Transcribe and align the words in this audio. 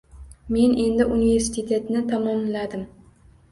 Men 0.55 0.73
endi 0.83 1.07
universitetni 1.17 2.03
tamomladim. 2.11 2.89